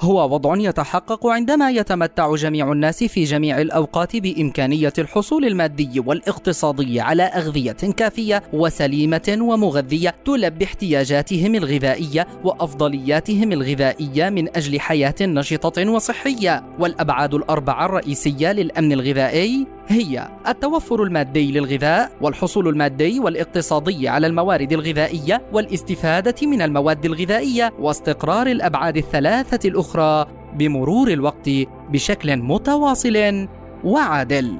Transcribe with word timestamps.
هو 0.00 0.34
وضع 0.34 0.56
يتحقق 0.56 1.26
عندما 1.26 1.70
يتمتع 1.70 2.34
جميع 2.34 2.72
الناس 2.72 3.04
في 3.04 3.24
جميع 3.24 3.60
الأوقات 3.60 4.16
بإمكانية 4.16 4.92
الحصول 4.98 5.44
المادي 5.44 6.00
والاقتصادي 6.00 7.00
على 7.00 7.22
أغذية 7.22 7.72
كافية 7.72 8.42
وسليمة 8.52 9.38
ومغذية 9.40 10.14
تلبي 10.24 10.64
احتياجاتهم 10.64 11.54
الغذائية 11.54 12.26
وأفضلياتهم 12.44 13.52
الغذائية 13.52 14.28
من 14.28 14.56
أجل 14.56 14.80
حياة 14.80 15.14
نشطة 15.20 15.90
وصحية. 15.90 16.64
والأبعاد 16.78 17.34
الأربعة 17.34 17.86
الرئيسية 17.86 18.52
للأمن 18.52 18.92
الغذائي 18.92 19.66
هي 19.90 20.28
التوفر 20.48 21.02
المادي 21.02 21.52
للغذاء 21.52 22.12
والحصول 22.20 22.68
المادي 22.68 23.20
والاقتصادي 23.20 24.08
على 24.08 24.26
الموارد 24.26 24.72
الغذائية 24.72 25.42
والاستفادة 25.52 26.46
من 26.46 26.62
المواد 26.62 27.04
الغذائية 27.04 27.72
واستقرار 27.78 28.46
الأبعاد 28.46 28.96
الثلاثة 28.96 29.68
الأخرى 29.68 30.26
بمرور 30.54 31.08
الوقت 31.08 31.50
بشكل 31.92 32.36
متواصل 32.36 33.48
وعادل. 33.84 34.56